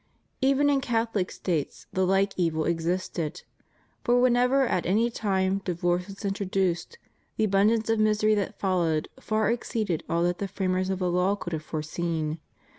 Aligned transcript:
Even 0.41 0.67
in 0.71 0.81
Catholic 0.81 1.31
States 1.31 1.85
the 1.93 2.07
like 2.07 2.33
evil 2.35 2.65
existed. 2.65 3.43
For 4.03 4.19
when 4.19 4.35
ever 4.35 4.65
at 4.65 4.87
any 4.87 5.11
time 5.11 5.59
divorce 5.63 6.07
was 6.07 6.25
introduced, 6.25 6.97
the 7.37 7.43
abundance 7.43 7.87
of 7.87 7.99
misery 7.99 8.33
that 8.33 8.57
followed 8.57 9.09
far 9.19 9.51
exceeded 9.51 10.01
all 10.09 10.23
that 10.23 10.39
the 10.39 10.47
framers 10.47 10.89
of 10.89 10.97
the 10.97 11.11
law 11.11 11.35
could 11.35 11.53
have 11.53 11.61
foreseen. 11.61 12.39